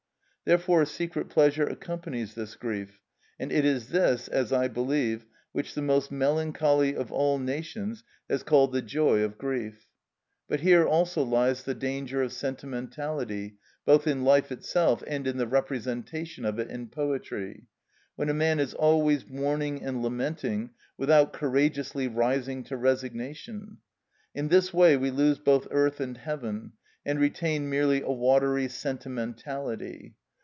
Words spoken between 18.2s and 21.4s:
a man is always mourning and lamenting without